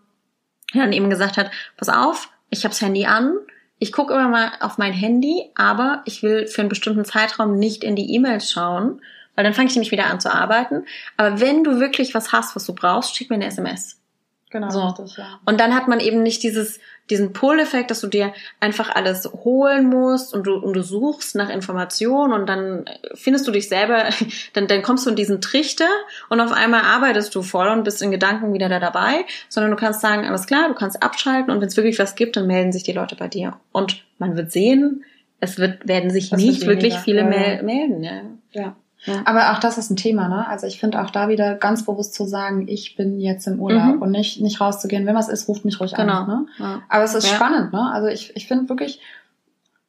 [0.73, 3.37] dann eben gesagt hat, pass auf, ich habe das Handy an,
[3.79, 7.83] ich gucke immer mal auf mein Handy, aber ich will für einen bestimmten Zeitraum nicht
[7.83, 9.01] in die E-Mails schauen,
[9.35, 10.85] weil dann fange ich nämlich wieder an zu arbeiten.
[11.15, 14.01] Aber wenn du wirklich was hast, was du brauchst, schick mir eine SMS.
[14.49, 14.69] Genau.
[14.69, 14.85] So.
[14.85, 15.39] Richtig, ja.
[15.45, 16.79] Und dann hat man eben nicht dieses,
[17.09, 21.49] diesen Pull-Effekt, dass du dir einfach alles holen musst und du, und du suchst nach
[21.49, 24.09] Informationen und dann findest du dich selber,
[24.53, 25.89] dann, dann kommst du in diesen Trichter
[26.29, 29.77] und auf einmal arbeitest du voll und bist in Gedanken wieder da dabei, sondern du
[29.77, 32.71] kannst sagen, alles klar, du kannst abschalten und wenn es wirklich was gibt, dann melden
[32.71, 33.59] sich die Leute bei dir.
[33.71, 35.03] Und man wird sehen,
[35.39, 37.61] es wird, werden sich das nicht wirklich viele ja.
[37.61, 38.03] melden.
[38.03, 38.21] Ja.
[38.51, 38.75] ja.
[39.05, 39.21] Ja.
[39.25, 40.47] Aber auch das ist ein Thema, ne?
[40.47, 43.95] Also ich finde auch da wieder ganz bewusst zu sagen, ich bin jetzt im Urlaub
[43.95, 44.01] mhm.
[44.01, 45.05] und nicht, nicht rauszugehen.
[45.05, 46.21] Wenn was ist, ruft mich ruhig genau.
[46.21, 46.27] an.
[46.27, 46.45] Ne?
[46.57, 46.81] Ja.
[46.89, 47.35] Aber es ist ja.
[47.35, 47.91] spannend, ne?
[47.93, 48.99] Also ich, ich finde wirklich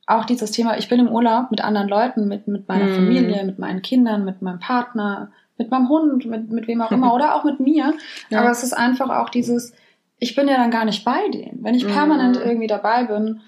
[0.06, 2.94] auch dieses Thema, ich bin im Urlaub mit anderen Leuten, mit, mit meiner mhm.
[2.94, 7.12] Familie, mit meinen Kindern, mit meinem Partner, mit meinem Hund, mit, mit wem auch immer
[7.14, 7.94] oder auch mit mir.
[8.32, 9.72] Aber es ist einfach auch dieses,
[10.18, 11.58] ich bin ja dann gar nicht bei denen.
[11.62, 12.48] Wenn ich permanent mhm.
[12.48, 13.40] irgendwie dabei bin,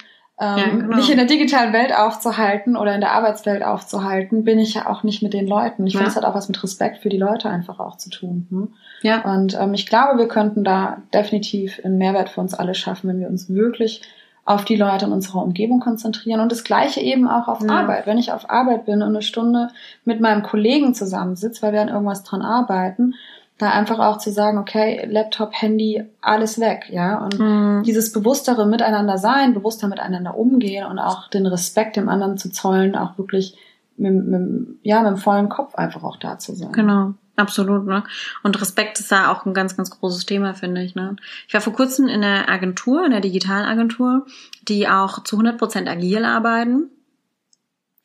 [0.43, 0.97] ähm, ja, genau.
[0.97, 5.05] mich in der digitalen Welt aufzuhalten oder in der Arbeitswelt aufzuhalten, bin ich ja auch
[5.05, 5.87] nicht mit den Leuten.
[5.87, 5.99] Ich ja.
[5.99, 8.49] finde, es hat auch was mit Respekt für die Leute einfach auch zu tun.
[8.51, 8.69] Ne?
[9.03, 9.23] Ja.
[9.23, 13.21] Und ähm, ich glaube, wir könnten da definitiv einen Mehrwert für uns alle schaffen, wenn
[13.21, 14.03] wir uns wirklich
[14.45, 17.69] auf die Leute in unserer Umgebung konzentrieren und das gleiche eben auch auf ja.
[17.69, 18.09] Arbeit.
[18.09, 19.69] Wenn ich auf Arbeit bin und eine Stunde
[20.05, 23.15] mit meinem Kollegen zusammensitze, weil wir an irgendwas dran arbeiten,
[23.63, 27.25] da einfach auch zu sagen, okay, Laptop, Handy, alles weg, ja.
[27.25, 27.83] Und mhm.
[27.85, 32.97] dieses bewusstere Miteinander sein, bewusster miteinander umgehen und auch den Respekt dem anderen zu zollen,
[32.97, 33.57] auch wirklich
[33.97, 36.73] mit, mit, ja, mit dem vollen Kopf einfach auch da zu sein.
[36.73, 37.15] Genau.
[37.35, 38.05] Absolut, ne?
[38.43, 41.17] Und Respekt ist da auch ein ganz, ganz großes Thema, finde ich, ne?
[41.49, 44.27] Ich war vor kurzem in der Agentur, in der Digitalagentur,
[44.69, 46.91] die auch zu 100 Prozent agil arbeiten.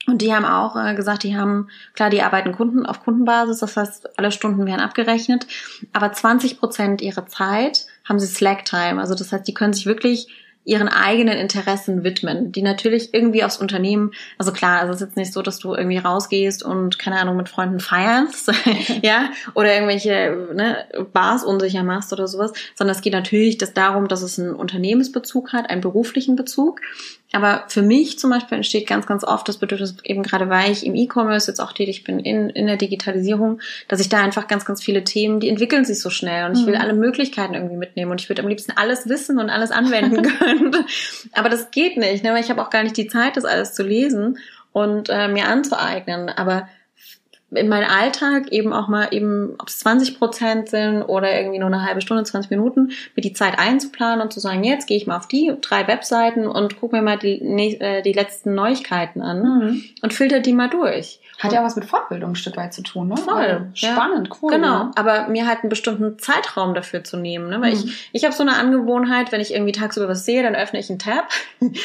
[0.07, 3.75] Und die haben auch äh, gesagt, die haben, klar, die arbeiten Kunden auf Kundenbasis, das
[3.75, 5.45] heißt, alle Stunden werden abgerechnet,
[5.91, 9.01] aber 20 Prozent ihrer Zeit haben sie Slack-Time.
[9.01, 10.27] Also das heißt, die können sich wirklich
[10.67, 15.31] ihren eigenen Interessen widmen, die natürlich irgendwie aufs Unternehmen, also klar, es ist jetzt nicht
[15.31, 18.51] so, dass du irgendwie rausgehst und keine Ahnung mit Freunden feierst,
[19.01, 24.09] ja, oder irgendwelche ne, Bars unsicher machst oder sowas, sondern es geht natürlich das darum,
[24.09, 26.81] dass es einen Unternehmensbezug hat, einen beruflichen Bezug
[27.33, 30.85] aber für mich zum Beispiel entsteht ganz, ganz oft das Bedürfnis, eben gerade weil ich
[30.85, 33.59] im E-Commerce jetzt auch tätig bin, in, in der Digitalisierung,
[33.89, 36.65] dass ich da einfach ganz, ganz viele Themen, die entwickeln sich so schnell und ich
[36.65, 36.81] will mhm.
[36.81, 40.75] alle Möglichkeiten irgendwie mitnehmen und ich würde am liebsten alles wissen und alles anwenden können.
[41.33, 42.31] Aber das geht nicht, ne?
[42.31, 44.37] weil ich habe auch gar nicht die Zeit, das alles zu lesen
[44.71, 46.29] und äh, mir anzueignen.
[46.29, 46.69] Aber
[47.51, 51.67] in meinen Alltag eben auch mal eben, ob es 20 Prozent sind oder irgendwie nur
[51.67, 55.07] eine halbe Stunde, 20 Minuten, mir die Zeit einzuplanen und zu sagen, jetzt gehe ich
[55.07, 57.39] mal auf die drei Webseiten und gucke mir mal die,
[57.79, 59.83] äh, die letzten Neuigkeiten an mhm.
[60.01, 61.19] und filter die mal durch.
[61.39, 63.17] Hat ja auch was mit Fortbildung ein Stück weit zu tun, ne?
[63.17, 63.35] Voll.
[63.35, 64.35] Also, spannend, ja.
[64.41, 64.51] cool.
[64.51, 64.91] Genau, ne?
[64.95, 67.61] aber mir halt einen bestimmten Zeitraum dafür zu nehmen, ne?
[67.61, 67.83] Weil mhm.
[67.85, 70.89] ich, ich habe so eine Angewohnheit, wenn ich irgendwie tagsüber was sehe, dann öffne ich
[70.89, 71.27] einen Tab
[71.59, 71.77] und,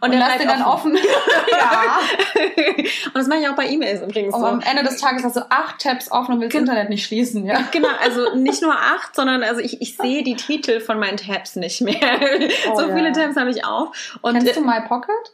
[0.00, 0.96] und der lass den dann offen.
[1.50, 1.98] ja.
[3.06, 4.34] und das mache ich auch bei E-Mails übrigens.
[4.34, 4.46] Und so.
[4.46, 7.44] am Ende des Tages hast du acht Tabs offen und willst Gen Internet nicht schließen,
[7.44, 7.64] ja?
[7.72, 11.56] Genau, also nicht nur acht, sondern also ich, ich sehe die Titel von meinen Tabs
[11.56, 11.96] nicht mehr.
[12.70, 12.94] Oh, so ja.
[12.94, 13.92] viele Tabs habe ich auch.
[14.22, 15.32] Und Kennst du My Pocket?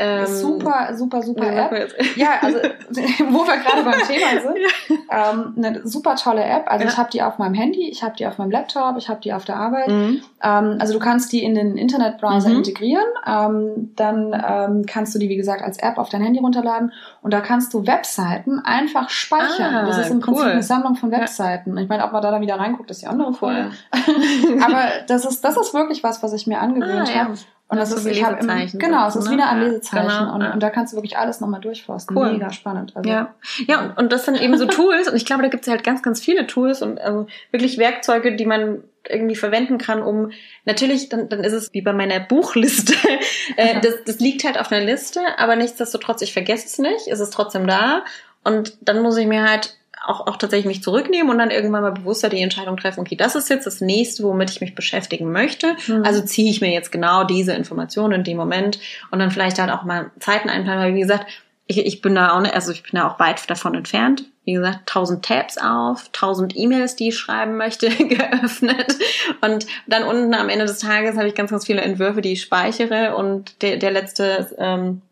[0.00, 1.94] Ähm, super, super, super ja, App.
[2.14, 2.58] Ja, also
[3.30, 4.58] wo wir gerade beim Thema sind.
[5.10, 5.30] Ja.
[5.30, 6.70] Ähm, eine super tolle App.
[6.70, 6.90] Also ja.
[6.90, 9.32] ich habe die auf meinem Handy, ich habe die auf meinem Laptop, ich habe die
[9.32, 9.88] auf der Arbeit.
[9.88, 10.22] Mhm.
[10.42, 12.56] Ähm, also du kannst die in den Internetbrowser mhm.
[12.56, 13.06] integrieren.
[13.26, 17.32] Ähm, dann ähm, kannst du die, wie gesagt, als App auf dein Handy runterladen und
[17.32, 19.74] da kannst du Webseiten einfach speichern.
[19.74, 21.76] Ah, das ist im Prinzip eine Sammlung von Webseiten.
[21.78, 23.70] Ich meine, ob man da dann wieder reinguckt, ist die andere Frage.
[24.64, 27.34] Aber das ist, das ist wirklich was, was ich mir angewöhnt ah, habe.
[27.70, 29.32] Und das, das ist, ich habe genau, es ist ne?
[29.32, 30.52] wieder ein Lesezeichen genau, und, ja.
[30.54, 32.16] und, da kannst du wirklich alles nochmal durchforsten.
[32.16, 32.32] Cool.
[32.32, 32.96] Mega spannend.
[32.96, 33.34] Also, ja,
[33.66, 35.84] ja und, und das sind eben so Tools und ich glaube, da gibt es halt
[35.84, 40.30] ganz, ganz viele Tools und also wirklich Werkzeuge, die man irgendwie verwenden kann, um
[40.64, 42.94] natürlich, dann, dann ist es wie bei meiner Buchliste.
[43.56, 47.20] äh, das, das liegt halt auf einer Liste, aber nichtsdestotrotz, ich vergesse es nicht, es
[47.20, 48.04] ist trotzdem da.
[48.44, 49.77] Und dann muss ich mir halt
[50.08, 53.34] auch, auch tatsächlich mich zurücknehmen und dann irgendwann mal bewusster die Entscheidung treffen, okay, das
[53.34, 55.76] ist jetzt das nächste, womit ich mich beschäftigen möchte.
[55.86, 56.02] Mhm.
[56.04, 59.70] Also ziehe ich mir jetzt genau diese Informationen in dem Moment und dann vielleicht halt
[59.70, 61.26] auch mal Zeiten einplanen, weil wie gesagt,
[61.66, 64.24] ich, ich bin da auch, nicht, also ich bin da auch weit davon entfernt.
[64.44, 68.96] Wie gesagt, tausend Tabs auf, tausend E-Mails, die ich schreiben möchte, geöffnet.
[69.42, 72.40] Und dann unten am Ende des Tages habe ich ganz, ganz viele Entwürfe, die ich
[72.40, 73.14] speichere.
[73.16, 75.02] Und der, der letzte ähm,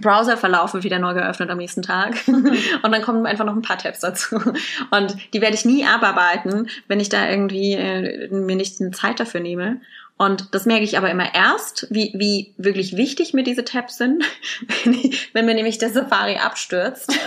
[0.00, 2.16] Browserverlauf wird wieder neu geöffnet am nächsten Tag.
[2.26, 4.36] und dann kommen einfach noch ein paar Tabs dazu.
[4.90, 9.20] Und die werde ich nie abarbeiten, wenn ich da irgendwie äh, mir nicht eine Zeit
[9.20, 9.80] dafür nehme.
[10.16, 14.24] Und das merke ich aber immer erst, wie, wie wirklich wichtig mir diese Tabs sind,
[14.84, 17.12] wenn, ich, wenn mir nämlich der Safari abstürzt.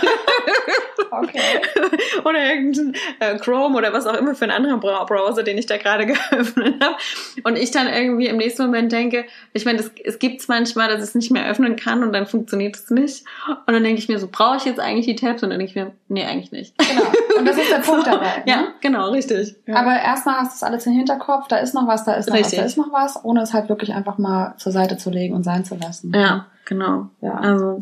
[1.10, 1.40] Okay.
[2.24, 5.76] oder irgendein äh, Chrome oder was auch immer für einen anderen Browser, den ich da
[5.76, 6.96] gerade geöffnet habe.
[7.44, 10.88] Und ich dann irgendwie im nächsten Moment denke, ich meine, es, es gibt es manchmal,
[10.88, 13.24] dass ich es nicht mehr öffnen kann und dann funktioniert es nicht.
[13.48, 15.42] Und dann denke ich mir so, brauche ich jetzt eigentlich die Tabs?
[15.42, 16.76] Und dann denke ich mir, nee, eigentlich nicht.
[16.78, 17.38] Genau.
[17.38, 18.38] Und das ist der Punkt dabei.
[18.38, 18.42] Ne?
[18.46, 19.56] Ja, genau, richtig.
[19.66, 19.76] Ja.
[19.76, 22.36] Aber erstmal hast du es alles im Hinterkopf, da ist noch was, da ist noch
[22.36, 22.58] richtig.
[22.58, 25.34] was, da ist noch was, ohne es halt wirklich einfach mal zur Seite zu legen
[25.34, 26.12] und sein zu lassen.
[26.14, 27.08] Ja, genau.
[27.20, 27.34] Ja.
[27.34, 27.80] Also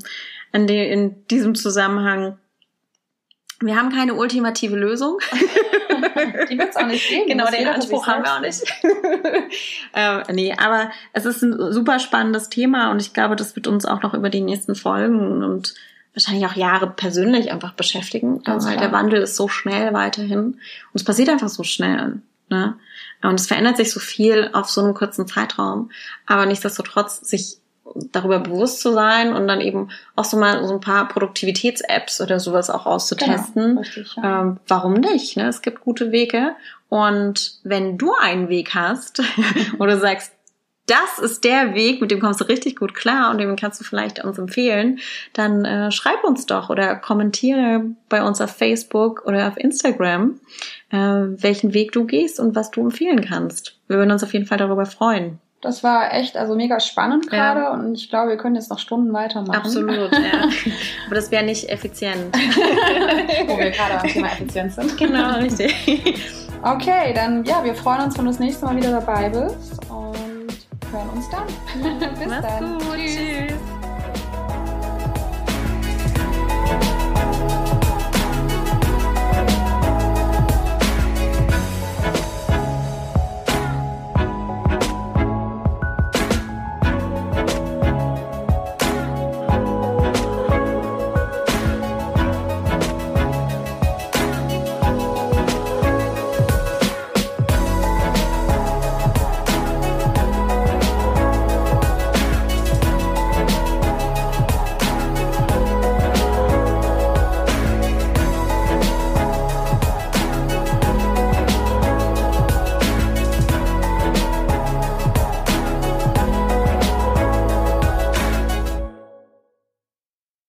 [0.52, 2.38] in, die, in diesem Zusammenhang
[3.60, 5.18] wir haben keine ultimative Lösung.
[6.50, 7.28] Die wird es auch nicht geben.
[7.28, 8.62] Genau, den Anspruch haben wir auch nicht.
[9.94, 13.86] ähm, nee, aber es ist ein super spannendes Thema und ich glaube, das wird uns
[13.86, 15.74] auch noch über die nächsten Folgen und
[16.14, 18.88] wahrscheinlich auch Jahre persönlich einfach beschäftigen, Ganz weil klar.
[18.88, 20.60] der Wandel ist so schnell weiterhin und
[20.94, 22.20] es passiert einfach so schnell.
[22.48, 22.78] Ne?
[23.22, 25.90] Und es verändert sich so viel auf so einem kurzen Zeitraum,
[26.26, 27.58] aber nichtsdestotrotz sich
[27.94, 32.40] darüber bewusst zu sein und dann eben auch so mal so ein paar Produktivitäts-Apps oder
[32.40, 33.68] sowas auch auszutesten.
[33.68, 34.42] Genau, richtig, ja.
[34.42, 35.36] ähm, warum nicht?
[35.36, 35.48] Ne?
[35.48, 36.56] Es gibt gute Wege.
[36.88, 39.22] Und wenn du einen Weg hast,
[39.78, 40.32] wo du sagst,
[40.86, 43.84] das ist der Weg, mit dem kommst du richtig gut klar und den kannst du
[43.84, 45.00] vielleicht uns empfehlen,
[45.32, 50.38] dann äh, schreib uns doch oder kommentiere bei uns auf Facebook oder auf Instagram,
[50.90, 53.78] äh, welchen Weg du gehst und was du empfehlen kannst.
[53.88, 55.40] Wir würden uns auf jeden Fall darüber freuen.
[55.60, 57.72] Das war echt also mega spannend gerade ja.
[57.72, 59.56] und ich glaube, wir können jetzt noch Stunden weitermachen.
[59.56, 60.48] Absolut, ja.
[61.06, 62.34] Aber das wäre nicht effizient.
[63.46, 64.96] Wo wir gerade am Thema Effizienz sind.
[64.96, 66.22] Genau, richtig.
[66.62, 70.48] Okay, dann ja, wir freuen uns, wenn du das nächste Mal wieder dabei bist und
[70.90, 71.46] hören uns dann.
[72.18, 72.78] Bis Mach's dann.
[72.78, 72.96] Gut.
[72.96, 73.65] Tschüss.